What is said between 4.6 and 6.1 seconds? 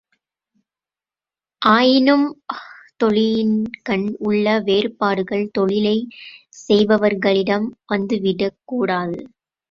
வேறுபாடுகள் தொழிலை